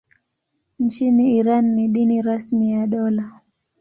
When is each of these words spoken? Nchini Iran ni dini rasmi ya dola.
Nchini 0.79 1.37
Iran 1.37 1.75
ni 1.75 1.87
dini 1.87 2.21
rasmi 2.21 2.71
ya 2.71 2.87
dola. 2.87 3.41